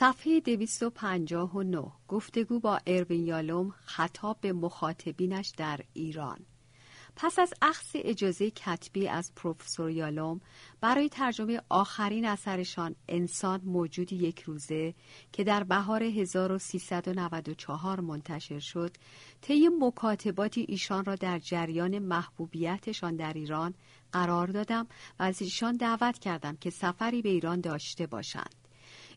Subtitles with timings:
[0.00, 6.38] صفحه 259 گفتگو با اروین یالوم خطاب به مخاطبینش در ایران.
[7.16, 10.40] پس از اخذ اجازه کتبی از پروفسور یالوم
[10.80, 14.94] برای ترجمه آخرین اثرشان انسان موجود یک روزه
[15.32, 18.96] که در بهار 1394 منتشر شد
[19.40, 23.74] طی مکاتباتی ایشان را در جریان محبوبیتشان در ایران
[24.12, 24.86] قرار دادم
[25.18, 28.57] و از ایشان دعوت کردم که سفری به ایران داشته باشند.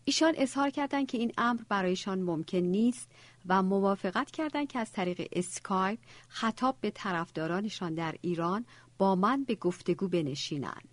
[0.05, 3.12] ایشان اظهار کردند که این امر برایشان ممکن نیست
[3.46, 8.66] و موافقت کردند که از طریق اسکایپ خطاب به طرفدارانشان در ایران
[8.98, 10.90] با من به گفتگو بنشینند.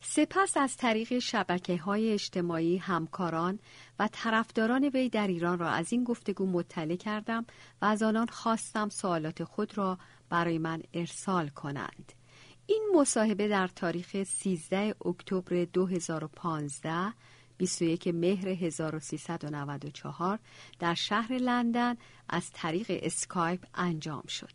[0.00, 3.58] سپس از طریق شبکه های اجتماعی همکاران
[3.98, 7.46] و طرفداران وی در ایران را از این گفتگو مطلع کردم
[7.82, 12.12] و از آنان خواستم سوالات خود را برای من ارسال کنند.
[12.66, 17.12] این مصاحبه در تاریخ 13 اکتبر 2015
[17.62, 20.38] 21 مهر 1394
[20.78, 21.96] در شهر لندن
[22.28, 24.52] از طریق اسکایپ انجام شد.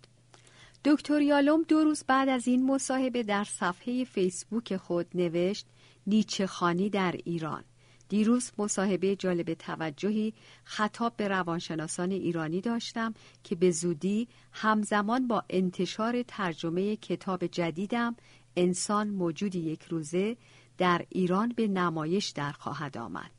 [0.86, 5.67] دکتر یالوم دو روز بعد از این مصاحبه در صفحه فیسبوک خود نوشت
[6.08, 7.64] نیچه خانی در ایران
[8.09, 10.33] دیروز مصاحبه جالب توجهی
[10.64, 18.16] خطاب به روانشناسان ایرانی داشتم که به زودی همزمان با انتشار ترجمه کتاب جدیدم
[18.58, 20.38] انسان موجودی یک روزه
[20.78, 23.31] در ایران به نمایش در خواهد آمد.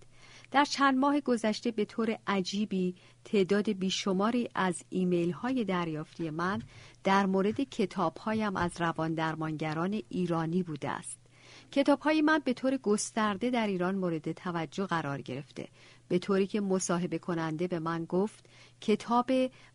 [0.51, 2.95] در چند ماه گذشته به طور عجیبی
[3.25, 6.63] تعداد بیشماری از ایمیل های دریافتی من
[7.05, 11.19] در مورد کتاب هایم از روان درمانگران ایرانی بوده است.
[11.73, 15.69] کتاب های من به طور گسترده در ایران مورد توجه قرار گرفته
[16.09, 18.47] به طوری که مصاحبه کننده به من گفت
[18.81, 19.31] کتاب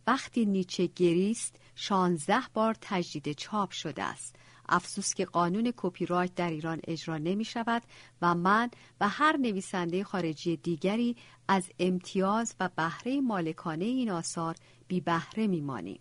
[0.08, 4.36] وقتی نیچه گریست شانزده بار تجدید چاپ شده است
[4.69, 7.83] افسوس که قانون کپی رایت در ایران اجرا نمی شود
[8.22, 8.69] و من
[9.02, 11.16] و هر نویسنده خارجی دیگری
[11.47, 14.56] از امتیاز و بهره مالکانه این آثار
[14.88, 16.00] بی بهره می مانیم.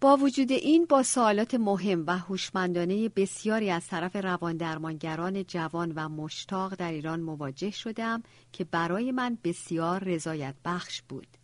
[0.00, 6.74] با وجود این با سوالات مهم و هوشمندانه بسیاری از طرف رواندرمانگران جوان و مشتاق
[6.74, 11.39] در ایران مواجه شدم که برای من بسیار رضایت بخش بود.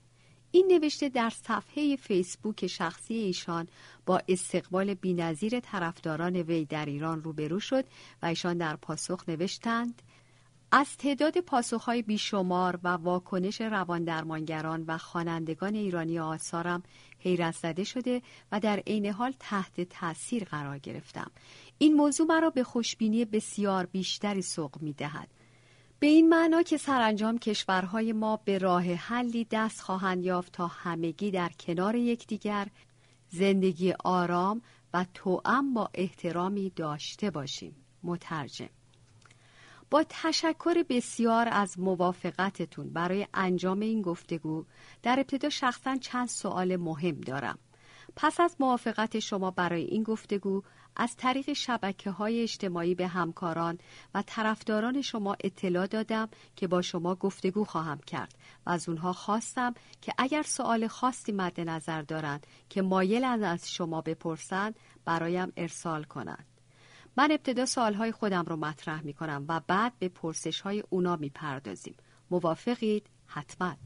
[0.57, 3.69] این نوشته در صفحه فیسبوک شخصی ایشان
[4.07, 7.85] با استقبال بینظیر طرفداران وی در ایران روبرو شد
[8.23, 10.03] و ایشان در پاسخ نوشتند
[10.73, 16.83] از تعداد پاسخهای بیشمار و واکنش رواندرمانگران و خوانندگان ایرانی آثارم
[17.19, 18.23] حیرت زده شده
[18.53, 21.31] و در عین حال تحت تاثیر قرار گرفتم.
[21.79, 25.29] این موضوع مرا به خوشبینی بسیار بیشتری سوق می دهد
[25.99, 31.31] به این معنا که سرانجام کشورهای ما به راه حلی دست خواهند یافت تا همگی
[31.31, 32.69] در کنار یکدیگر
[33.29, 34.63] زندگی آرام
[34.95, 37.77] و توأم با احترامی داشته باشیم.
[38.03, 38.69] مترجم
[39.91, 44.65] با تشکر بسیار از موافقتتون برای انجام این گفتگو
[45.03, 47.59] در ابتدا شخصا چند سوال مهم دارم.
[48.17, 50.63] پس از موافقت شما برای این گفتگو
[50.97, 53.79] از طریق شبکه های اجتماعی به همکاران
[54.15, 58.35] و طرفداران شما اطلاع دادم که با شما گفتگو خواهم کرد
[58.67, 64.01] و از اونها خواستم که اگر سوال خاصی مد نظر دارند که مایلند از شما
[64.01, 64.75] بپرسند
[65.05, 66.47] برایم ارسال کنند.
[67.17, 71.29] من ابتدا سوالهای خودم رو مطرح می کنم و بعد به پرسش های اونا می
[71.31, 71.95] پردازیم.
[72.31, 73.77] موافقید؟ حتما.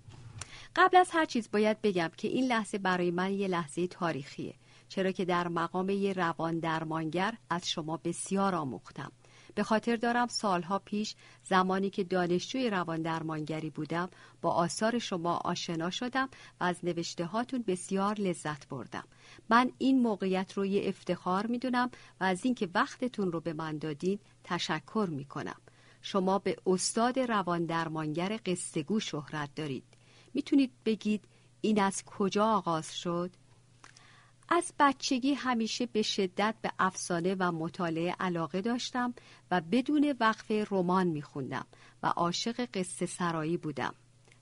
[0.76, 4.54] قبل از هر چیز باید بگم که این لحظه برای من یه لحظه تاریخیه.
[4.90, 9.12] چرا که در مقام یه روان درمانگر از شما بسیار آموختم.
[9.54, 11.14] به خاطر دارم سالها پیش
[11.44, 14.10] زمانی که دانشجوی روان درمانگری بودم
[14.42, 16.28] با آثار شما آشنا شدم
[16.60, 19.04] و از نوشته هاتون بسیار لذت بردم.
[19.50, 21.90] من این موقعیت رو یه افتخار می‌دونم
[22.20, 25.60] و از اینکه وقتتون رو به من دادین تشکر می‌کنم.
[26.02, 29.84] شما به استاد روان درمانگر قصهگو شهرت دارید.
[30.34, 31.24] می‌تونید بگید
[31.60, 33.30] این از کجا آغاز شد؟
[34.52, 39.14] از بچگی همیشه به شدت به افسانه و مطالعه علاقه داشتم
[39.50, 41.66] و بدون وقفه رمان میخوندم
[42.02, 43.94] و عاشق قصه سرایی بودم.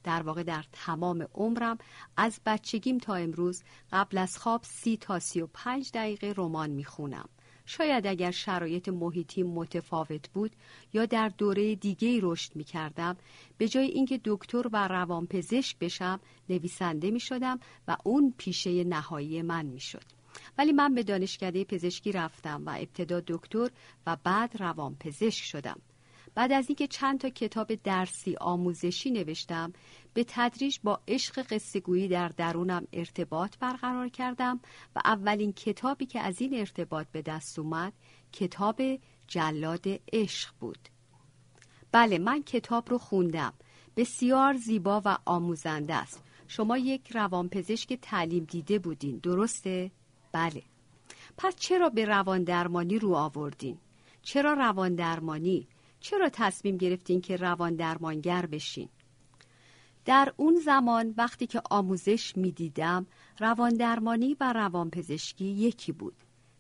[0.05, 1.79] در واقع در تمام عمرم
[2.17, 3.63] از بچگیم تا امروز
[3.93, 7.29] قبل از خواب سی تا سی و پنج دقیقه رمان می‌خونم.
[7.69, 10.53] شاید اگر شرایط محیطی متفاوت بود
[10.93, 13.17] یا در دوره دیگه رشد می کردم
[13.59, 19.67] به جای اینکه دکتر و روانپزشک بشم نویسنده می شدم و اون پیشه نهایی من
[19.67, 20.03] می شد.
[20.59, 23.69] ولی من به دانشکده پزشکی رفتم و ابتدا دکتر
[24.07, 25.81] و بعد روانپزشک شدم.
[26.39, 29.73] بعد از اینکه چند تا کتاب درسی آموزشی نوشتم
[30.15, 34.61] به تدریج با عشق قصهگویی در درونم ارتباط برقرار کردم
[34.97, 37.93] و اولین کتابی که از این ارتباط به دست اومد
[38.33, 38.83] کتاب
[39.29, 40.79] جلاد عشق بود
[41.93, 43.53] بله من کتاب رو خوندم
[43.97, 49.91] بسیار زیبا و آموزنده است شما یک روانپزشک تعلیم دیده بودین درسته؟
[50.33, 50.63] بله
[51.37, 53.79] پس چرا به روان درمانی رو آوردین؟
[54.23, 55.69] چرا روان درمانی؟
[56.01, 58.89] چرا تصمیم گرفتین که روان درمانگر بشین؟
[60.05, 63.07] در اون زمان وقتی که آموزش می‌دیدم
[63.41, 66.15] روان درمانی و روان پزشکی یکی بود.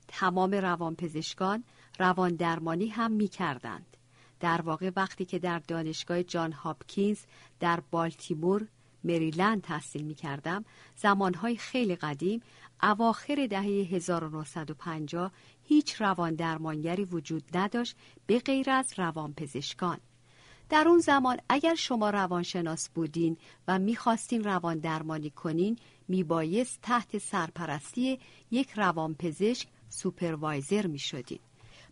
[0.08, 1.64] تمام روان پزشکان
[1.98, 3.96] روان درمانی هم می کردند.
[4.40, 7.18] در واقع وقتی که در دانشگاه جان هاپکینز
[7.60, 8.68] در بالتیمور
[9.04, 10.64] مریلند تحصیل می کردم
[10.96, 12.40] زمانهای خیلی قدیم
[12.82, 15.32] اواخر دهه 1950
[15.68, 19.98] هیچ روان درمانگری وجود نداشت به غیر از روان پزشکان.
[20.68, 23.36] در اون زمان اگر شما روانشناس بودین
[23.68, 25.78] و می‌خواستین روان درمانی کنین
[26.08, 28.18] میبایست تحت سرپرستی
[28.50, 31.38] یک روانپزشک سوپروایزر می‌شدین.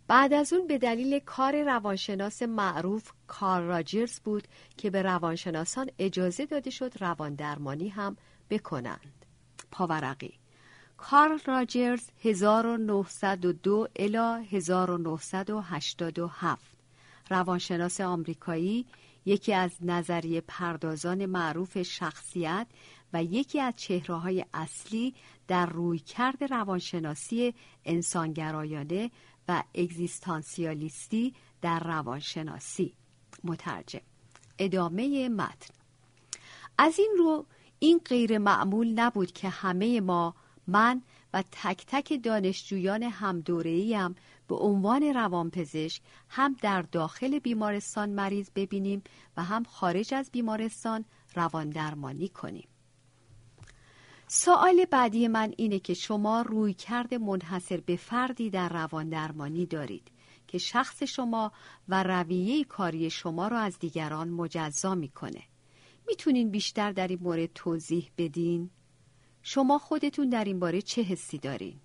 [0.08, 6.46] بعد از اون به دلیل کار روانشناس معروف کار راجرز بود که به روانشناسان اجازه
[6.46, 8.17] داده شد روان درمانی هم
[8.50, 9.25] بکنند.
[9.70, 10.34] پاورقی
[10.96, 16.76] کارل راجرز 1902 الی 1987
[17.31, 18.87] روانشناس آمریکایی
[19.25, 22.66] یکی از نظریه پردازان معروف شخصیت
[23.12, 25.14] و یکی از چهرههای اصلی
[25.48, 27.54] در رویکرد روانشناسی
[27.84, 29.10] انسانگرایانه
[29.49, 32.94] و اگزیستانسیالیستی در روانشناسی.
[33.44, 34.00] مترجم
[34.58, 35.75] ادامه متن.
[36.78, 37.46] از این رو
[37.78, 40.34] این غیر معمول نبود که همه ما
[40.66, 41.02] من
[41.32, 44.14] و تک تک دانشجویان هم هم
[44.48, 49.02] به عنوان روانپزشک هم در داخل بیمارستان مریض ببینیم
[49.36, 51.04] و هم خارج از بیمارستان
[51.34, 52.68] روان درمانی کنیم.
[54.28, 60.10] سوال بعدی من اینه که شما روی کرد منحصر به فردی در روان درمانی دارید
[60.48, 61.52] که شخص شما
[61.88, 65.42] و رویه کاری شما را از دیگران مجزا می‌کنه.
[66.08, 68.70] می‌تونین بیشتر در این مورد توضیح بدین؟
[69.48, 71.81] شما خودتون در این باره چه حسی دارین؟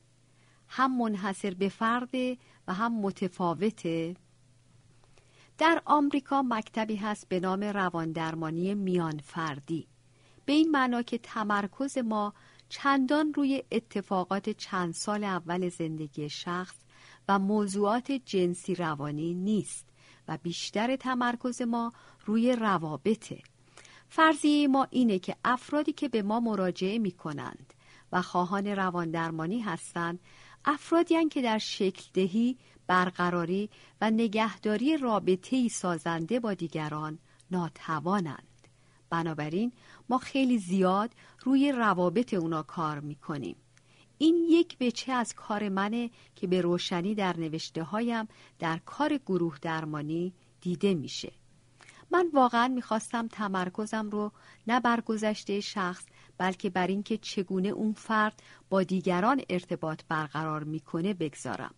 [0.67, 2.37] هم منحصر به فرده
[2.67, 4.15] و هم متفاوته؟
[5.57, 9.87] در آمریکا مکتبی هست به نام رواندرمانی میان فردی
[10.45, 12.33] به این معنا که تمرکز ما
[12.69, 16.75] چندان روی اتفاقات چند سال اول زندگی شخص
[17.27, 19.89] و موضوعات جنسی روانی نیست
[20.27, 21.93] و بیشتر تمرکز ما
[22.25, 23.41] روی روابطه
[24.13, 27.73] فرضیه ما اینه که افرادی که به ما مراجعه می کنند
[28.11, 30.19] و خواهان روان درمانی هستند
[30.65, 33.69] افرادی که در شکل دهی برقراری
[34.01, 37.19] و نگهداری رابطه سازنده با دیگران
[37.51, 38.67] ناتوانند.
[39.09, 39.71] بنابراین
[40.09, 41.11] ما خیلی زیاد
[41.43, 43.55] روی روابط اونا کار می‌کنیم.
[44.17, 48.27] این یک بچه از کار منه که به روشنی در نوشته هایم
[48.59, 51.40] در کار گروه درمانی دیده میشه.
[52.11, 54.31] من واقعا می‌خواستم تمرکزم رو
[54.67, 56.05] نه بر گذشته شخص
[56.37, 61.73] بلکه بر اینکه چگونه اون فرد با دیگران ارتباط برقرار می‌کنه بگذارم.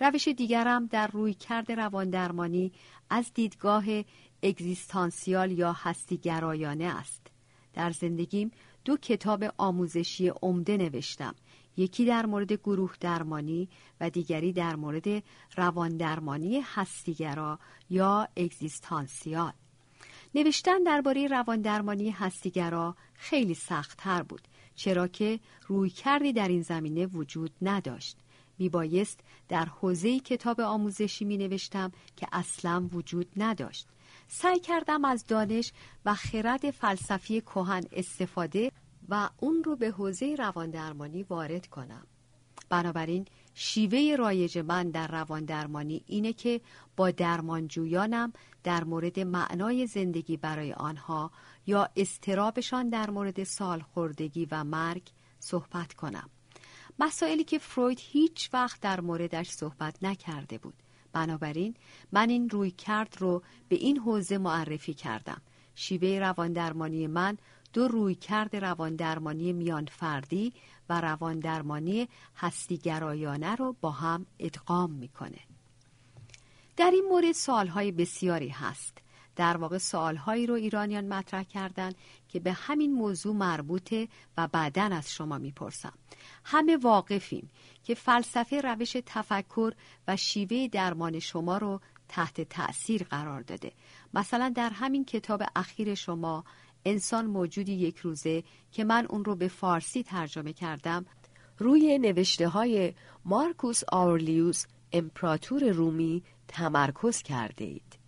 [0.00, 2.72] روش دیگرم در روی کرد روان درمانی
[3.10, 3.84] از دیدگاه
[4.42, 7.26] اگزیستانسیال یا هستیگرایانه است.
[7.74, 8.50] در زندگیم
[8.84, 11.34] دو کتاب آموزشی عمده نوشتم.
[11.76, 13.68] یکی در مورد گروه درمانی
[14.00, 15.22] و دیگری در مورد
[15.56, 17.58] روان درمانی هستیگرا
[17.90, 19.52] یا اگزیستانسیال.
[20.34, 27.06] نوشتن درباره روان درمانی هستیگرا خیلی سختتر بود چرا که روی کردی در این زمینه
[27.06, 28.16] وجود نداشت.
[28.58, 33.88] میبایست در حوزه کتاب آموزشی می نوشتم که اصلا وجود نداشت.
[34.28, 35.72] سعی کردم از دانش
[36.04, 38.72] و خرد فلسفی کهن استفاده
[39.08, 42.06] و اون رو به حوزه رواندرمانی وارد کنم.
[42.68, 43.24] بنابراین
[43.54, 46.60] شیوه رایج من در روان درمانی اینه که
[46.96, 48.32] با درمانجویانم
[48.64, 51.30] در مورد معنای زندگی برای آنها
[51.66, 55.02] یا استرابشان در مورد سالخوردگی و مرگ
[55.38, 56.30] صحبت کنم.
[56.98, 60.74] مسائلی که فروید هیچ وقت در موردش صحبت نکرده بود.
[61.12, 61.74] بنابراین
[62.12, 65.42] من این روی کرد رو به این حوزه معرفی کردم.
[65.74, 67.38] شیوه رواندرمانی من
[67.72, 70.52] دو روی کرد رواندرمانی میان فردی
[70.88, 75.38] و رواندرمانی هستیگرایانه رو با هم ادغام می‌کنه.
[76.76, 78.98] در این مورد سوالهای بسیاری هست.
[79.36, 81.94] در واقع سوالهایی رو ایرانیان مطرح کردند
[82.28, 85.92] که به همین موضوع مربوطه و بعدا از شما می‌پرسم.
[86.44, 87.50] همه واقفیم
[87.84, 89.72] که فلسفه روش تفکر
[90.08, 93.72] و شیوه درمان شما رو تحت تأثیر قرار داده.
[94.14, 96.44] مثلا در همین کتاب اخیر شما
[96.84, 101.06] انسان موجودی یک روزه که من اون رو به فارسی ترجمه کردم
[101.58, 107.98] روی نوشته های مارکوس آورلیوس امپراتور رومی تمرکز کرده اید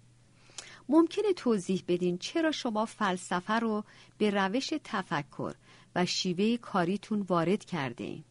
[0.89, 3.85] ممکنه توضیح بدین چرا شما فلسفه رو
[4.19, 5.55] به روش تفکر
[5.95, 8.25] و شیوه کاریتون وارد کرده این؟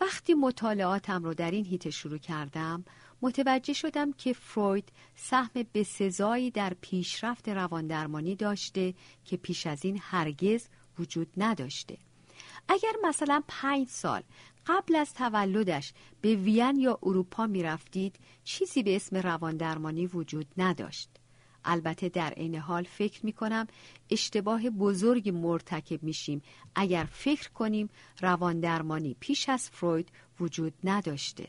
[0.00, 2.84] وقتی مطالعاتم رو در این هیته شروع کردم
[3.22, 8.94] متوجه شدم که فروید سهم بسزایی در پیشرفت رواندرمانی داشته
[9.24, 10.68] که پیش از این هرگز
[10.98, 11.98] وجود نداشته.
[12.68, 14.22] اگر مثلا پنج سال
[14.66, 21.10] قبل از تولدش به وین یا اروپا می رفتید چیزی به اسم رواندرمانی وجود نداشت.
[21.64, 23.66] البته در عین حال فکر می کنم
[24.10, 26.42] اشتباه بزرگی مرتکب میشیم.
[26.74, 30.08] اگر فکر کنیم رواندرمانی پیش از فروید
[30.40, 31.48] وجود نداشته.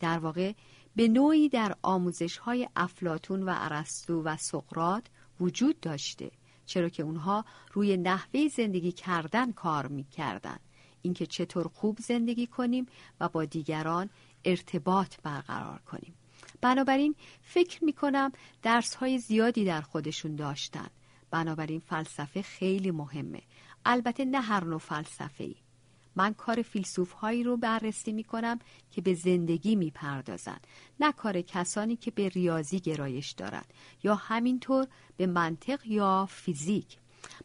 [0.00, 0.52] در واقع
[0.96, 5.06] به نوعی در آموزش های افلاتون و ارسطو و سقرات
[5.40, 6.30] وجود داشته
[6.66, 10.58] چرا که اونها روی نحوه زندگی کردن کار می‌کردن
[11.02, 12.86] اینکه چطور خوب زندگی کنیم
[13.20, 14.10] و با دیگران
[14.44, 16.14] ارتباط برقرار کنیم.
[16.60, 18.32] بنابراین فکر می کنم
[18.62, 20.88] درس های زیادی در خودشون داشتن.
[21.30, 23.42] بنابراین فلسفه خیلی مهمه.
[23.84, 25.56] البته نه هر نوع فلسفه ای
[26.16, 28.58] من کار فیلسوف هایی رو بررسی می کنم
[28.90, 30.58] که به زندگی می پردازن
[31.00, 36.98] نه کار کسانی که به ریاضی گرایش دارند یا همینطور به منطق یا فیزیک.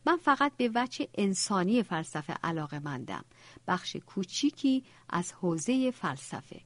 [0.05, 3.25] من فقط به وجه انسانی فلسفه علاقه مندم
[3.67, 6.61] بخش کوچیکی از حوزه فلسفه.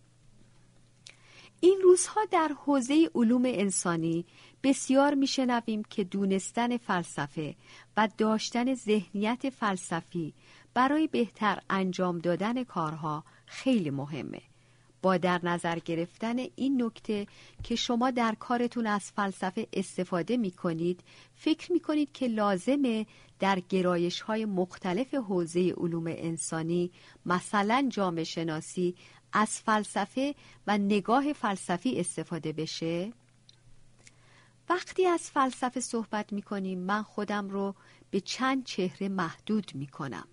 [1.63, 4.25] این روزها در حوزه علوم انسانی
[4.63, 7.55] بسیار میشنویم که دونستن فلسفه
[7.97, 10.33] و داشتن ذهنیت فلسفی
[10.73, 14.41] برای بهتر انجام دادن کارها خیلی مهمه.
[15.01, 17.27] با در نظر گرفتن این نکته
[17.63, 21.03] که شما در کارتون از فلسفه استفاده می کنید
[21.35, 23.05] فکر می کنید که لازمه
[23.39, 26.91] در گرایش های مختلف حوزه علوم انسانی
[27.25, 28.95] مثلا جامعه شناسی
[29.33, 30.35] از فلسفه
[30.67, 33.13] و نگاه فلسفی استفاده بشه؟
[34.69, 37.75] وقتی از فلسفه صحبت می کنیم من خودم رو
[38.11, 40.27] به چند چهره محدود می کنم.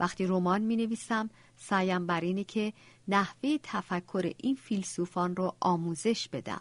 [0.00, 2.72] وقتی رمان می نویسم سعیم بر اینه که
[3.08, 6.60] نحوه تفکر این فیلسوفان رو آموزش بدم.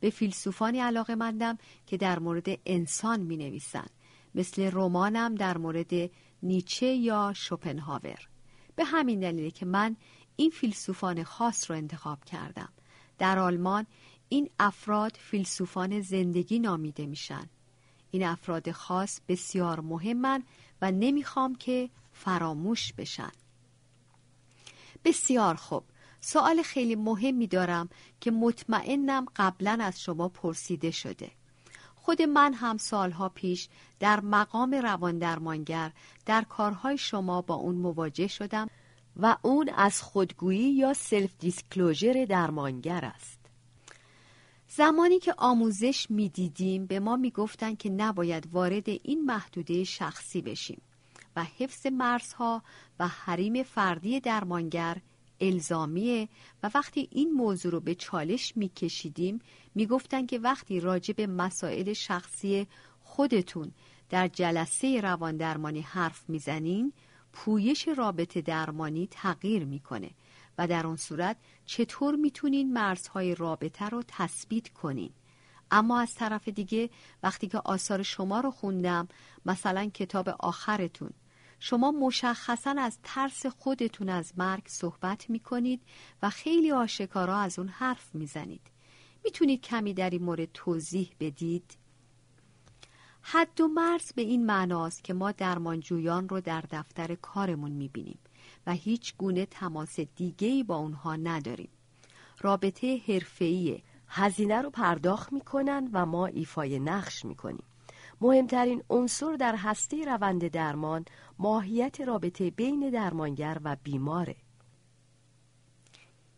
[0.00, 3.86] به فیلسوفانی علاقه مندم که در مورد انسان می نویسن.
[4.34, 6.10] مثل رمانم در مورد
[6.42, 8.28] نیچه یا شوپنهاور.
[8.76, 9.96] به همین دلیله که من
[10.36, 12.68] این فیلسوفان خاص رو انتخاب کردم
[13.18, 13.86] در آلمان
[14.28, 17.48] این افراد فیلسوفان زندگی نامیده میشن
[18.10, 20.42] این افراد خاص بسیار مهمن
[20.82, 23.32] و نمی‌خوام که فراموش بشن.
[25.04, 25.84] بسیار خوب.
[26.20, 27.88] سوال خیلی مهمی دارم
[28.20, 31.30] که مطمئنم قبلا از شما پرسیده شده.
[31.94, 33.68] خود من هم سالها پیش
[34.00, 35.92] در مقام رواندرمانگر
[36.26, 38.68] در کارهای شما با اون مواجه شدم
[39.16, 43.38] و اون از خودگویی یا سلف دیسکلوژر درمانگر است.
[44.68, 50.82] زمانی که آموزش می‌دیدیم به ما می‌گفتند که نباید وارد این محدوده شخصی بشیم.
[51.36, 52.62] و حفظ مرزها
[52.98, 54.96] و حریم فردی درمانگر
[55.40, 56.28] الزامیه
[56.62, 59.38] و وقتی این موضوع رو به چالش میکشیدیم
[59.74, 62.66] می‌گفتند که وقتی راجع به مسائل شخصی
[63.00, 63.72] خودتون
[64.10, 66.92] در جلسه روان درمانی حرف می‌زنین
[67.32, 70.10] پویش رابطه درمانی تغییر می‌کنه
[70.58, 71.36] و در آن صورت
[71.66, 75.10] چطور می‌تونین مرزهای رابطه رو تثبیت کنین.
[75.70, 76.90] اما از طرف دیگه
[77.22, 79.08] وقتی که آثار شما رو خوندم
[79.46, 81.10] مثلا کتاب آخرتون
[81.66, 85.82] شما مشخصا از ترس خودتون از مرگ صحبت می‌کنید
[86.22, 88.60] و خیلی آشکارا از اون حرف می‌زنید
[89.24, 91.78] می‌تونید کمی در این مورد توضیح بدید؟
[93.22, 98.18] حد و مرز به این معناست که ما درمانجویان رو در دفتر کارمون می‌بینیم
[98.66, 101.70] و هیچ گونه تماس دیگهی با اونها نداریم.
[102.40, 107.64] رابطه حرفه‌ای هزینه رو پرداخت می‌کنن و ما ایفای نقش می‌کنیم.
[108.20, 111.04] مهمترین عنصر در هسته روند درمان
[111.38, 114.36] ماهیت رابطه بین درمانگر و بیماره.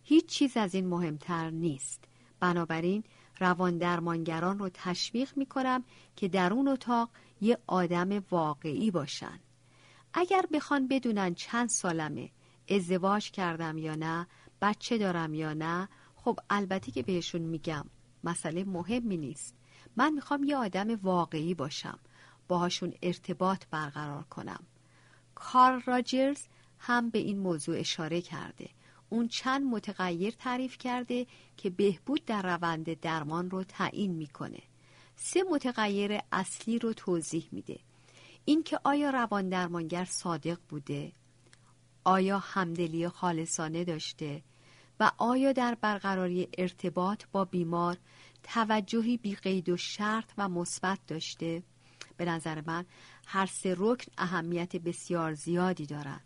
[0.02, 2.04] هیچ چیز از این مهمتر نیست.
[2.40, 3.04] بنابراین
[3.40, 5.85] روان درمانگران رو تشویق می کنم
[6.16, 9.40] که در اون اتاق یه آدم واقعی باشن
[10.14, 12.30] اگر بخوان بدونن چند سالمه
[12.68, 14.26] ازدواج کردم یا نه
[14.62, 17.85] بچه دارم یا نه خب البته که بهشون میگم
[18.25, 19.54] مسئله مهمی نیست
[19.96, 21.98] من می‌خوام یه آدم واقعی باشم.
[22.48, 24.64] باهاشون ارتباط برقرار کنم.
[25.34, 26.38] کارل راجرز
[26.78, 28.68] هم به این موضوع اشاره کرده.
[29.08, 31.26] اون چند متغیر تعریف کرده
[31.56, 34.62] که بهبود در روند درمان رو تعیین می‌کنه.
[35.16, 37.78] سه متغیر اصلی رو توضیح میده.
[38.44, 41.12] اینکه آیا روان درمانگر صادق بوده؟
[42.04, 44.42] آیا همدلی خالصانه داشته؟
[45.00, 47.96] و آیا در برقراری ارتباط با بیمار
[48.48, 51.62] توجهی بی قید و شرط و مثبت داشته.
[52.16, 52.84] به نظر من
[53.26, 56.24] هر سه رکن اهمیت بسیار زیادی دارند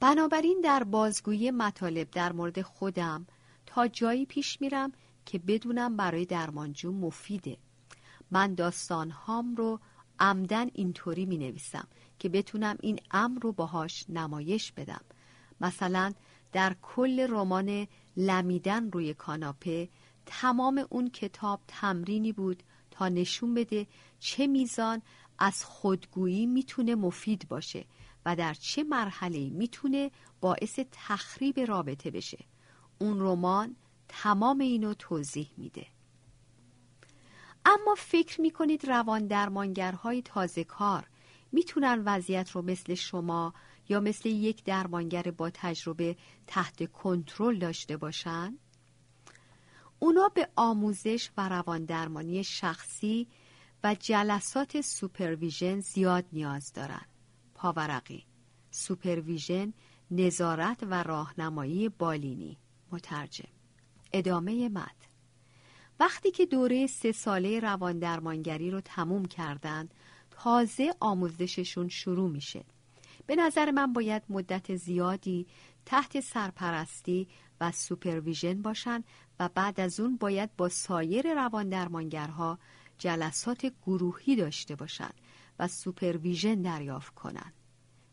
[0.00, 3.26] بنابراین در بازگویی مطالب در مورد خودم
[3.66, 4.92] تا جایی پیش میرم
[5.26, 7.56] که بدونم برای درمانجو مفیده.
[8.30, 9.80] من داستانهام رو
[10.20, 15.00] عمدن اینطوری می نویسم که بتونم این امر رو باهاش نمایش بدم.
[15.60, 16.12] مثلا
[16.52, 19.88] در کل رمان لمیدن روی کاناپه
[20.30, 23.86] تمام اون کتاب تمرینی بود تا نشون بده
[24.18, 25.02] چه میزان
[25.38, 27.84] از خودگویی می‌تونه مفید باشه
[28.24, 32.44] و در چه مرحله می‌تونه باعث تخریب رابطه بشه
[32.98, 33.76] اون رمان
[34.08, 35.86] تمام اینو توضیح میده
[37.64, 41.08] اما فکر می‌کنید روان درمانگرهای تازه کار
[41.52, 43.54] می‌تونن وضعیت رو مثل شما
[43.88, 46.16] یا مثل یک درمانگر با تجربه
[46.46, 48.58] تحت کنترل داشته باشن؟
[49.98, 53.28] اونا به آموزش و روان درمانی شخصی
[53.84, 57.06] و جلسات supervision زیاد نیاز دارن.
[57.54, 58.26] پاورقی
[58.70, 59.72] supervision
[60.10, 62.58] نظارت و راهنمایی بالینی.
[62.92, 63.48] مترجم
[64.12, 64.96] ادامه متن
[66.00, 69.94] وقتی که دوره سه ساله روان درمانگری رو تموم کردند
[70.30, 72.64] تازه آموزششون شروع میشه.
[73.26, 75.46] به نظر من باید مدت زیادی
[75.86, 77.28] تحت سرپرستی
[77.60, 79.04] و supervision باشن
[79.40, 82.58] و بعد از اون باید با سایر روان درمانگرها
[82.98, 85.10] جلسات گروهی داشته باشن
[85.58, 87.52] و supervision دریافت کنن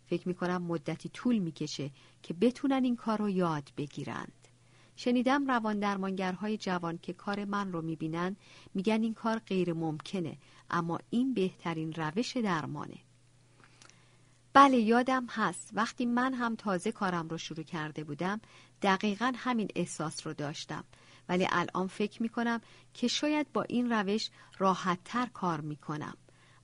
[0.06, 1.92] فکر می‌کنم مدتی طول می‌کشه
[2.24, 4.48] که بتونن این کار رو یاد بگیرند.
[4.96, 8.36] شنیدم روان درمانگرهای جوان که کار من رو می‌بینن
[8.74, 10.38] میگن این کار غیر ممکنه
[10.70, 12.98] اما این بهترین روش درمانه.
[14.54, 15.70] بله یادم هست.
[15.74, 18.42] وقتی من هم تازه کارم رو شروع کرده بودم
[18.82, 20.84] دقیقا همین احساس رو داشتم.
[21.30, 22.62] ولی الان فکر می کنم
[22.94, 26.18] که شاید با این روش راحتتر کار می کنم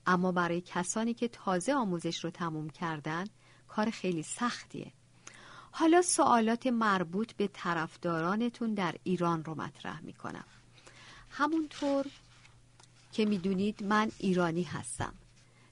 [0.05, 3.25] اما برای کسانی که تازه آموزش رو تموم کردن
[3.67, 4.91] کار خیلی سختیه.
[5.71, 10.45] حالا سوالات مربوط به طرفدارانتون در ایران رو مطرح می کنم
[11.29, 12.05] همونطور
[13.11, 15.13] که می‌دونید من ایرانی هستم.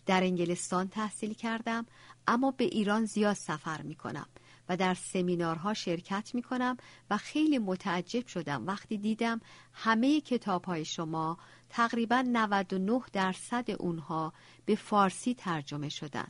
[0.05, 1.85] در انگلستان تحصیل کردم
[2.27, 4.25] اما به ایران زیاد سفر می کنم
[4.69, 6.77] و در سمینارها شرکت می کنم
[7.09, 8.67] و خیلی متعجب شدم.
[8.67, 9.41] وقتی دیدم
[9.73, 11.37] همه کتاب های شما
[11.69, 14.33] تقریبا 99 درصد اونها
[14.65, 16.27] به فارسی ترجمه شدن.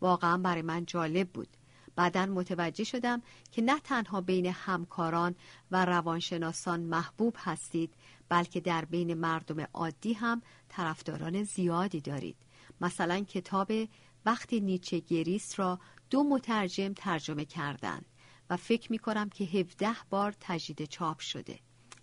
[0.00, 1.48] واقعا برای من جالب بود.
[1.96, 5.34] بعدا متوجه شدم که نه تنها بین همکاران
[5.70, 7.94] و روانشناسان محبوب هستید
[8.28, 12.36] بلکه در بین مردم عادی هم طرفداران زیادی دارید.
[12.80, 13.72] مثلا کتاب
[14.26, 15.78] وقتی نیچه گریس را
[16.10, 18.06] دو مترجم ترجمه کردند
[18.50, 21.58] و فکر می کنم که 17 بار تجدید چاپ شده.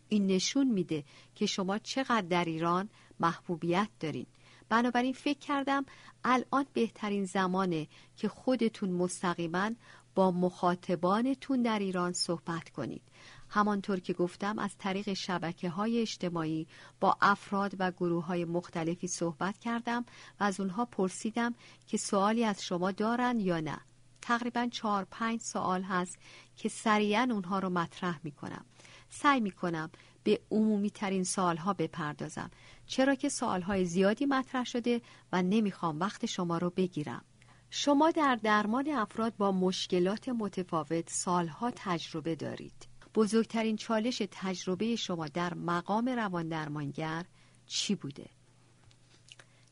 [0.09, 1.03] این نشون میده
[1.35, 4.25] که شما چقدر در ایران محبوبیت دارین.
[4.69, 5.85] بنابراین فکر کردم
[6.23, 7.87] الان بهترین زمانه
[8.17, 9.71] که خودتون مستقیما
[10.15, 13.01] با مخاطبانتون در ایران صحبت کنید.
[13.49, 16.67] همانطور که گفتم از طریق شبکه های اجتماعی
[16.99, 20.05] با افراد و گروه های مختلفی صحبت کردم
[20.39, 21.55] و از اونها پرسیدم
[21.87, 23.77] که سوالی از شما دارن یا نه.
[24.21, 26.17] تقریبا چهار پنج سوال هست
[26.55, 28.65] که سریعا اونها رو مطرح می کنم
[29.09, 29.89] سعی می کنم
[30.23, 32.51] به عمومی ترین سوال ها بپردازم.
[32.87, 37.25] چرا که سوال های زیادی مطرح شده و نمی‌خوام وقت شما رو بگیرم.
[37.69, 42.87] شما در درمان افراد با مشکلات متفاوت سالها تجربه دارید.
[43.15, 47.25] بزرگترین چالش تجربه شما در مقام روان درمانگر
[47.65, 48.29] چی بوده؟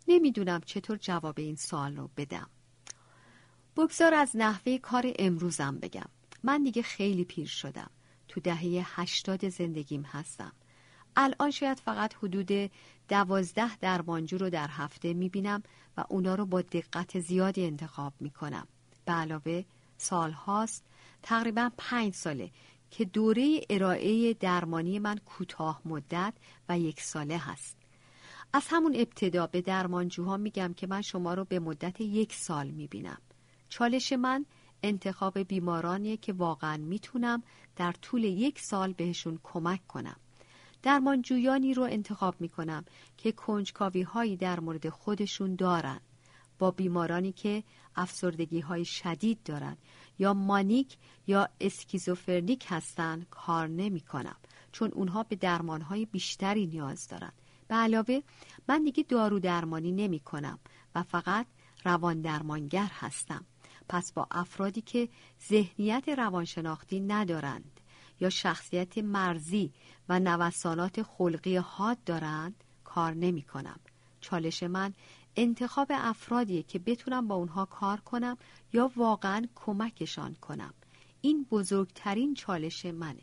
[0.07, 2.49] نمی‌دونم چطور جواب این سوال رو بدم.
[3.79, 6.05] بگذار از نحوه کار امروزم بگم.
[6.43, 7.89] من دیگه خیلی پیر شدم.
[8.27, 10.51] تو دهه هشتاد زندگیم هستم.
[11.15, 12.71] الان شاید فقط حدود
[13.09, 15.63] دوازده درمانجو رو در هفته می‌بینم
[15.97, 18.67] و اونا رو با دقت زیادی انتخاب می‌کنم.
[19.05, 19.63] به علاوه
[19.97, 20.85] سال هاست
[21.23, 22.51] تقریبا پنج ساله
[22.91, 26.33] که دوره ارائه درمانی من کوتاه مدت
[26.69, 27.77] و یک ساله هست.
[28.53, 33.21] از همون ابتدا به درمانجوها میگم که من شما رو به مدت یک سال می‌بینم.
[33.69, 34.45] چالش من
[34.83, 37.43] انتخاب بیمارانیه که واقعا می‌تونم
[37.75, 40.15] در طول یک سال بهشون کمک کنم.
[40.83, 42.85] درمانجویانی رو انتخاب می‌کنم
[43.17, 45.99] که کنجکاوی هایی در مورد خودشون دارن.
[46.59, 47.63] با بیمارانی که
[47.95, 49.77] افسردگی های شدید دارن
[50.19, 54.35] یا مانیک یا اسکیزوفرنیک هستن کار نمی کنم
[54.71, 57.31] چون اونها به درمان های بیشتری نیاز دارن.
[57.67, 58.21] به علاوه
[58.69, 60.59] من دیگه دارو درمانی نمی کنم
[60.95, 61.45] و فقط
[61.85, 63.45] روان درمانگر هستم.
[63.89, 65.09] پس با افرادی که
[65.49, 67.79] ذهنیت روانشناختی ندارند
[68.19, 69.71] یا شخصیت مرزی
[70.09, 73.79] و نوسانات خلقی حاد دارند کار نمی کنم.
[74.21, 74.93] چالش من
[75.35, 78.37] انتخاب افرادیه که بتونم با اونها کار کنم
[78.73, 80.73] یا واقعا کمکشان کنم.
[81.21, 83.21] این بزرگترین چالش منه.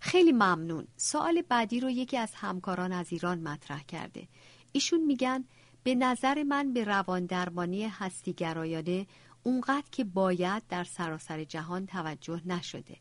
[0.00, 0.86] خیلی ممنون.
[0.96, 4.28] سوال بعدی رو یکی از همکاران از ایران مطرح کرده.
[4.72, 5.44] ایشون میگن
[5.84, 9.06] به نظر من به روان درمانی هستیگرایانه
[9.42, 12.96] اونقدر که باید در سراسر جهان توجه نشده.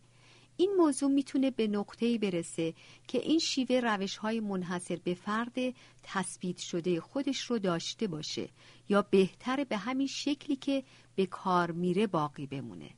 [0.58, 2.74] این موضوع می‌تونه به نقطه‌ای برسه
[3.08, 5.56] که این شیوه روش های منحصر به فرد
[6.04, 8.50] تثبیت شده خودش رو داشته باشه
[8.90, 10.84] یا بهتر به همین شکلی که
[11.16, 12.90] به کار میره باقی بمونه.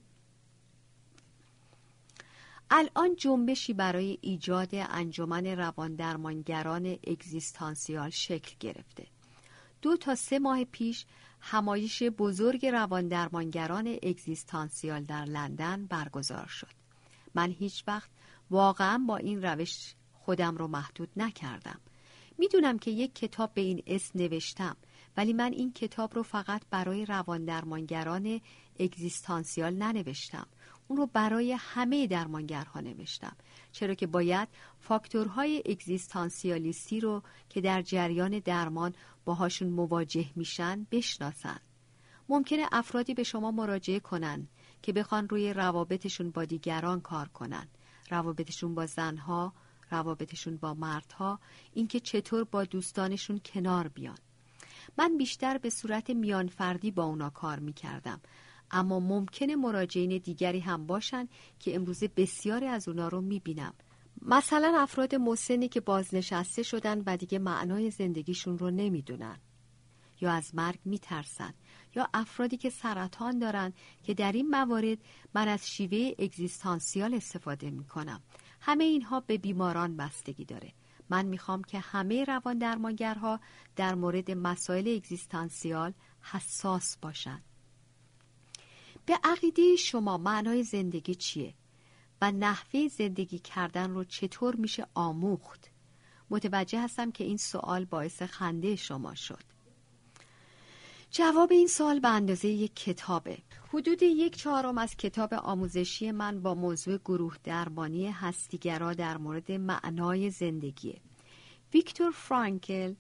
[2.70, 9.08] الان جنبشی برای ایجاد انجمن رواندرمانگران اگزیستانسیال شکل گرفته.
[9.82, 11.06] دو تا سه ماه پیش
[11.46, 16.72] همایش بزرگ رواندرمانگران اگزیستانسیال در لندن برگزار شد.
[17.36, 18.10] من هیچ وقت
[18.52, 21.80] واقعا با این روش خودم رو محدود نکردم.
[22.38, 24.78] می‌دونم که یک کتاب به این اسم نوشتم
[25.18, 28.42] ولی من این کتاب رو فقط برای رواندرمانگران
[28.80, 30.48] اگزیستانسیال ننوشتم.
[30.88, 33.36] اون رو برای همه درمانگرها نوشتم.
[33.72, 34.48] چرا که باید
[34.80, 38.93] فاکتورهای اگزیستانسیالیستی رو که در جریان درمان
[39.26, 41.60] باهاشون مواجه میشن بشناسن.
[42.30, 44.48] ممکنه افرادی به شما مراجعه کنن
[44.82, 47.67] که بخوان روی روابطشون با دیگران کار کنن.
[48.10, 49.54] روابطشون با زنها
[49.91, 51.39] روابطشون با مردها
[51.74, 54.17] اینکه چطور با دوستانشون کنار بیان.
[54.98, 58.22] من بیشتر به صورت میان فردی با اونا کار می‌کردم.
[58.74, 61.28] اما ممکنه مراجعین دیگری هم باشن
[61.60, 63.74] که امروزه بسیاری از اونا رو می‌بینم.
[64.22, 69.38] مثلا افراد مسنی که بازنشسته شدن و دیگه معنای زندگیشون رو نمی‌دونن
[70.22, 71.54] یا از مرگ میترسن
[71.96, 74.98] یا افرادی که سرطان دارن که در این موارد
[75.34, 78.22] من از شیوه اگزیستانسیال استفاده می‌کنم.
[78.62, 80.74] همه اینها به بیماران بستگی داره.
[81.10, 83.40] من می‌خوام که همه روان درمانگرها
[83.76, 87.53] در مورد مسائل اگزیستانسیال حساس باشند
[89.06, 91.54] به عقیده شما معنای زندگی چیه
[92.22, 95.70] و نحوه زندگی کردن رو چطور میشه آموخت؟
[96.30, 99.44] متوجه هستم که این سوال باعث خنده شما شد.
[101.12, 103.38] جواب این سوال به اندازه یک کتابه.
[103.74, 110.30] حدود یک چهارم از کتاب آموزشی من با موضوع گروه درمانی هستیگرا در مورد معنای
[110.30, 111.02] زندگیه.
[111.74, 112.94] ویکتور فرانکل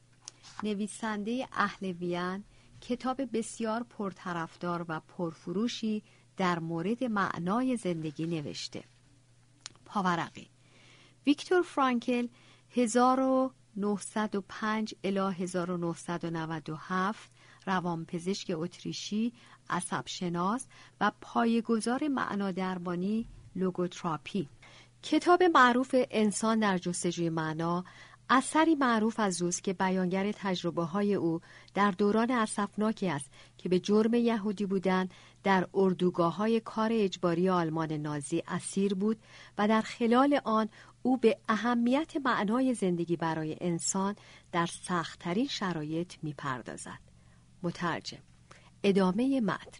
[0.63, 2.43] نویسنده اهل وین
[2.83, 6.03] کتاب بسیار پرطرفدار و پرفروشی
[6.37, 8.83] در مورد معنای زندگی نوشته.
[9.85, 10.49] پاورقی.
[11.25, 12.27] ویکتور فرانکل
[12.71, 17.31] 1905 الی 1997
[17.65, 19.33] روانپزشک اتریشی
[19.69, 20.67] عصبشناس
[21.01, 24.49] و پایگزار معنادرمانی لوگوتراپی.
[25.03, 27.85] کتاب معروف انسان در جستجوی معنا
[28.29, 31.41] اثری معروف از اوست که بیانگر تجربه های او
[31.73, 35.09] در دوران اسفناکی است که به جرم یهودی بودن
[35.43, 39.17] در اردوگاه های کار اجباری آلمان نازی اسیر بود
[39.57, 40.69] و در خلال آن
[41.01, 44.15] او به اهمیت معنای زندگی برای انسان
[44.51, 46.99] در سختترین شرایط می‌پردازد.
[47.63, 48.21] مترجم
[48.83, 49.79] ادامه متن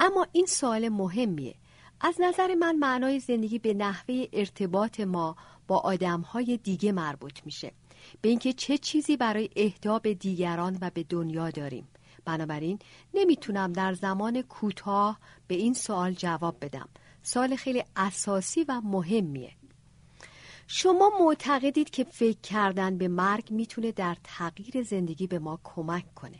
[0.00, 1.54] اما این سوال مهمیه
[2.00, 5.36] از نظر من معنای زندگی به نحوه ارتباط ما
[5.70, 7.72] با آدمهای دیگه مربوط میشه.
[8.20, 11.88] به اینکه چه چیزی برای اهدا به دیگران و به دنیا داریم.
[12.24, 12.78] بنابراین
[13.14, 16.88] نمی‌تونم در زمان کوتاه به این سوال جواب بدم.
[17.22, 19.52] سوال خیلی اساسی و مهمیه.
[20.66, 26.38] شما معتقدید که فکر کردن به مرگ می‌تونه در تغییر زندگی به ما کمک کنه.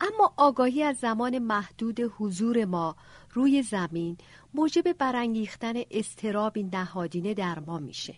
[0.00, 2.96] اما آگاهی از زمان محدود حضور ما
[3.30, 4.16] روی زمین
[4.54, 8.14] موجب برانگیختن استرابی نهادینه در ما میشه.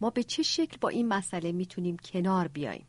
[0.00, 2.86] ما به چه شکل با این مسئله می‌تونیم کنار بیاییم؟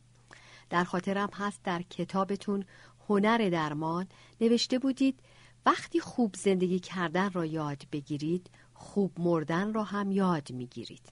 [0.70, 2.66] در خاطرم هست در کتابتون
[3.10, 4.08] هنر درمان
[4.42, 5.20] نوشته بودید
[5.66, 11.12] وقتی خوب زندگی کردن را یاد بگیرید خوب مردن را هم یاد می‌گیرید.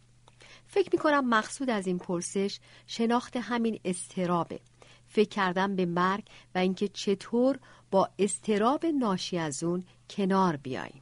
[0.68, 4.60] فکر می‌کنم مقصود از این پرسش شناخت همین استرابه.
[5.08, 6.24] فکر کردن به مرگ
[6.56, 7.60] و اینکه چطور
[7.92, 11.02] با استراب ناشی از اون کنار بیاییم.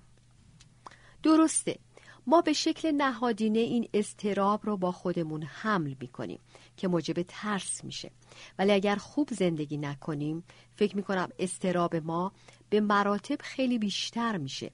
[1.23, 1.79] درسته
[2.27, 6.39] ما به شکل نهادینه این استراب رو با خودمون حمل می‌کنیم
[6.77, 8.11] که موجب ترس میشه.
[8.59, 10.43] ولی اگر خوب زندگی نکنیم
[10.75, 12.31] فکر می‌کنم استراب ما
[12.69, 14.71] به مراتب خیلی بیشتر میشه.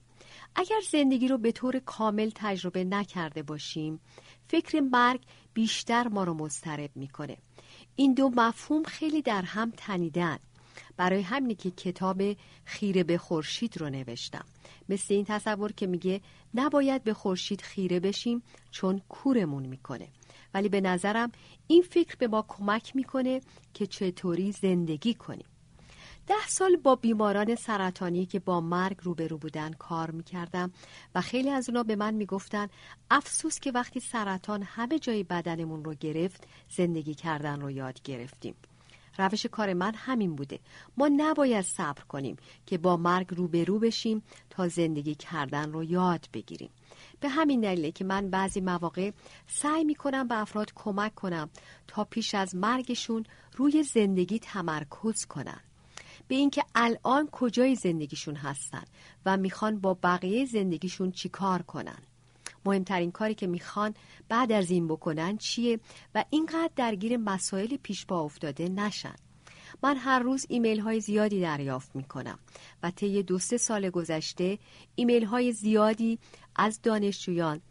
[0.55, 3.99] اگر زندگی رو به طور کامل تجربه نکرده باشیم
[4.47, 5.21] فکر مرگ
[5.53, 7.37] بیشتر ما رو مضطرب می‌کنه.
[7.95, 10.39] این دو مفهوم خیلی در هم تنیدن.
[10.97, 12.21] برای همینی که کتاب
[12.65, 14.45] خیره به خورشید رو نوشتم.
[14.89, 16.21] مثل این تصور که میگه
[16.53, 20.07] نباید به خورشید خیره بشیم چون کورمون می‌کنه.
[20.53, 21.31] ولی به نظرم
[21.67, 23.41] این فکر به ما کمک می‌کنه
[23.73, 25.45] که چطوری زندگی کنیم.
[26.27, 30.71] ده سال با بیماران سرطانی که با مرگ روبرو بودن کار می‌کردم
[31.15, 32.67] و خیلی از اونا به من می‌گفتن
[33.11, 38.55] افسوس که وقتی سرطان همه جای بدنمون رو گرفت زندگی کردن رو یاد گرفتیم.
[39.17, 40.59] روش کار من همین بوده.
[40.97, 46.69] ما نباید صبر کنیم که با مرگ روبرو بشیم تا زندگی کردن رو یاد بگیریم.
[47.19, 49.11] به همین دلیله که من بعضی مواقع
[49.47, 51.49] سعی می کنم به افراد کمک کنم
[51.87, 55.61] تا پیش از مرگشون روی زندگی تمرکز کنن.
[56.27, 58.83] به اینکه الان کجای زندگیشون هستن
[59.25, 61.99] و می‌خوان با بقیه زندگیشون چیکار کنن.
[62.65, 63.93] مهمترین کاری که می‌خوان
[64.29, 65.79] بعد از این بکنن چیه
[66.15, 69.15] و اینقدر درگیر مسائل پیش با افتاده نشن.
[69.83, 72.39] من هر روز ایمیل های زیادی دریافت می کنم
[72.83, 74.59] و طی دو سه سال گذشته
[74.95, 76.19] ایمیل های زیادی
[76.55, 77.61] از دانشجویان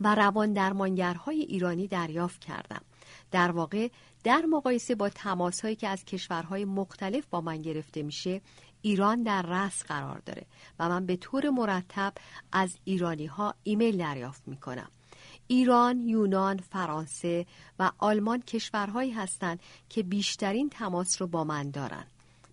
[0.00, 2.82] و روان درمانگرهای ایرانی دریافت کردم.
[3.30, 3.88] در واقع
[4.24, 8.40] در مقایسه با تماس هایی که از کشورهای مختلف با من گرفته میشه
[8.84, 10.46] ایران در رأس قرار داره
[10.78, 12.12] و من به طور مرتب
[12.52, 14.88] از ایرانی ها ایمیل دریافت می کنم.
[15.46, 17.46] ایران، یونان، فرانسه
[17.78, 22.04] و آلمان کشورهایی هستند که بیشترین تماس رو با من دارن.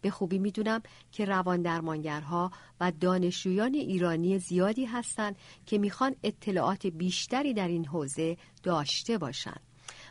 [0.01, 7.53] به خوبی می‌دونم که روان درمانگرها و دانشجویان ایرانی زیادی هستند که می‌خوان اطلاعات بیشتری
[7.53, 9.61] در این حوزه داشته باشند.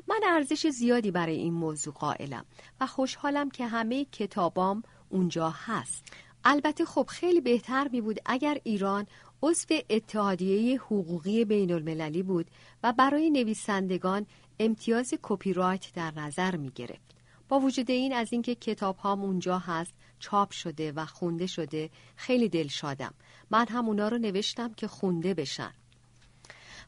[0.09, 2.45] من ارزش زیادی برای این موضوع قائلم
[2.81, 6.05] و خوشحالم که همه کتابام اونجا هست.
[6.45, 9.07] البته خب خیلی بهتر می بود اگر ایران
[9.43, 12.51] عضو اتحادیه حقوقی بین المللی بود
[12.83, 14.27] و برای نویسندگان
[14.61, 17.15] امتیاز کپی رایت در نظر می گرفت.
[17.49, 22.49] با وجود این از اینکه کتاب هام اونجا هست چاپ شده و خونده شده خیلی
[22.49, 23.15] دل شادم.
[23.51, 25.73] من هم اونا رو نوشتم که خونده بشن.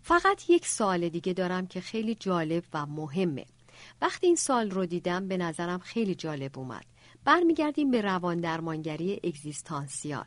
[0.03, 3.47] فقط یک سال دیگه دارم که خیلی جالب و مهمه.
[4.01, 6.85] وقتی این سال رو دیدم به نظرم خیلی جالب اومد.
[7.25, 10.25] برمیگردیم به روان درمانگری اگزیستانسیال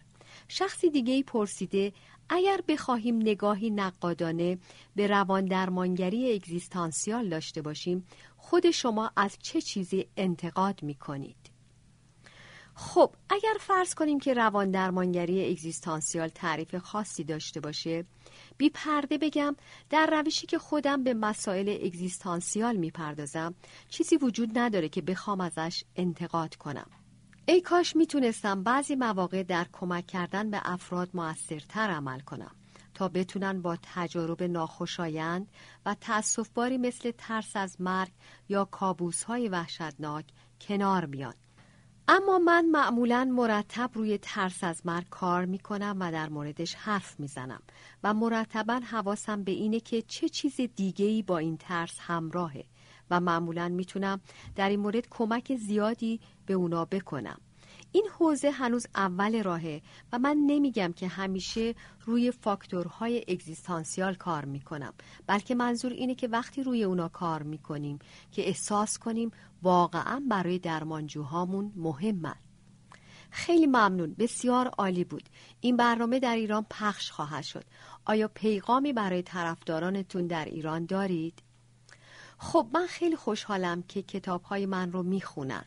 [0.47, 1.93] شخصی دیگه پرسیده
[2.29, 4.57] اگر بخواهیم نگاهی نقادانه
[4.95, 11.55] به روان درمانگری اگزیستانسیال داشته باشیم خود شما از چه چیزی انتقاد می کنید؟
[12.75, 18.05] خب اگر فرض کنیم که روان درمانگری اگزیستانسیال تعریف خاصی داشته باشه
[18.57, 19.55] بی پرده بگم
[19.89, 23.55] در روشی که خودم به مسائل اگزیستانسیال می‌پردازم
[23.89, 26.89] چیزی وجود نداره که بخوام ازش انتقاد کنم.
[27.47, 32.55] ای کاش می‌تونستم بعضی مواقع در کمک کردن به افراد موثرتر عمل کنم
[32.93, 35.47] تا بتونن با تجارب ناخوشایند
[35.85, 38.11] و تأسفباری مثل ترس از مرگ
[38.49, 40.25] یا کابوسهای وحشتناک
[40.61, 41.33] کنار بیان.
[42.07, 47.19] اما من معمولا مرتب روی ترس از مرگ کار می کنم و در موردش حرف
[47.19, 47.61] می زنم
[48.03, 52.65] و مرتبا حواسم به اینه که چه چیز دیگهی با این ترس همراهه
[53.11, 54.21] و معمولا می‌تونم
[54.55, 57.41] در این مورد کمک زیادی به اونا بکنم.
[57.95, 59.81] این حوزه هنوز اول راهه
[60.11, 64.93] و من نمیگم که همیشه روی فاکتورهای اگزیستانسیال کار می‌کنم
[65.27, 67.99] بلکه منظور اینه که وقتی روی اونا کار می‌کنیم
[68.31, 69.31] که احساس کنیم
[69.63, 72.35] واقعا برای درمانجوهامون مهمن.
[73.31, 75.29] خیلی ممنون بسیار عالی بود.
[75.61, 77.63] این برنامه در ایران پخش خواهد شد.
[78.05, 81.43] آیا پیغامی برای طرفدارانتون در ایران دارید؟
[82.37, 85.65] خب من خیلی خوشحالم که کتاب های من رو می‌خونن.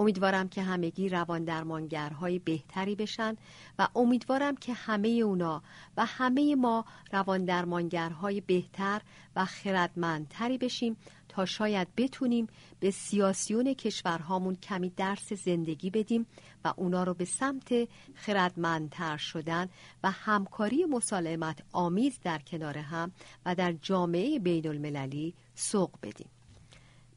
[0.00, 3.36] امیدوارم که همگی روان درمانگرهای بهتری بشن
[3.78, 5.62] و امیدوارم که همه اونا
[5.96, 9.02] و همه ما روان درمانگرهای بهتر
[9.36, 10.96] و خردمندتری بشیم
[11.28, 12.46] تا شاید بتونیم
[12.80, 16.26] به سیاسیون کشورهامون کمی درس زندگی بدیم
[16.64, 19.68] و اونا رو به سمت خردمندتر شدن
[20.04, 23.12] و همکاری مسالمت آمیز در کنار هم
[23.46, 26.41] و در جامعه بین المللی سوق بدیم.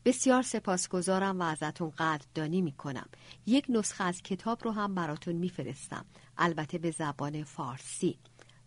[0.06, 3.10] بسیار سپاسگزارم و ازتون قدردانی می‌کنم.
[3.46, 6.06] یک نسخه از کتاب رو هم براتون میفرستم.
[6.38, 8.20] البته به زبان فارسی.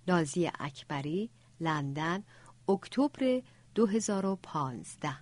[0.09, 2.23] نازی اکبری لندن
[2.69, 3.43] اکتبر
[3.75, 5.17] 2015